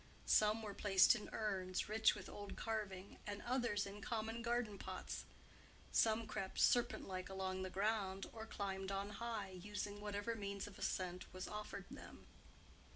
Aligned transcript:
Some 0.25 0.63
were 0.63 0.73
placed 0.73 1.13
in 1.13 1.29
urns, 1.31 1.87
rich 1.87 2.15
with 2.15 2.27
old 2.27 2.55
carving, 2.55 3.17
and 3.27 3.43
others 3.43 3.85
in 3.85 4.01
common 4.01 4.41
garden 4.41 4.79
pots; 4.79 5.25
some 5.91 6.25
crept 6.25 6.57
serpent 6.59 7.07
like 7.07 7.29
along 7.29 7.61
the 7.61 7.69
ground 7.69 8.25
or 8.33 8.47
climbed 8.47 8.91
on 8.91 9.09
high, 9.11 9.49
using 9.49 10.01
whatever 10.01 10.33
means 10.33 10.65
of 10.65 10.79
ascent 10.79 11.31
was 11.31 11.47
offered 11.47 11.85
them. 11.91 12.25